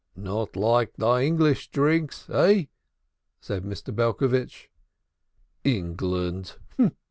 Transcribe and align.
"Not 0.15 0.55
like 0.55 0.95
thy 0.95 1.21
English 1.23 1.69
drinks, 1.69 2.27
eh?" 2.31 2.63
said 3.39 3.61
Mr. 3.63 3.95
Belcovitch. 3.95 4.71
"England!" 5.63 6.57